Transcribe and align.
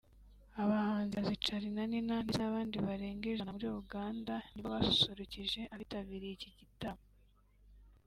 abahanzikazi 0.61 1.41
Charly&Nina 1.43 2.15
ndetse 2.23 2.39
n’abandi 2.41 2.75
barenga 2.87 3.23
ijana 3.27 3.51
bo 3.53 3.55
muri 3.55 3.67
Uganda 3.83 4.33
nibo 4.53 4.67
basusurikije 4.75 5.61
abitabiriye 5.73 6.33
iki 6.35 6.51
gitaramo 6.59 7.05